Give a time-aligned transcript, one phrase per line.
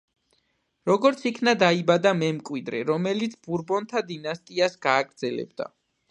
[0.89, 5.69] როგორც იქნა დაიბადა მემკვიდრე, რომელიც ბურბონთა დინასტიას გააგრძელებდა.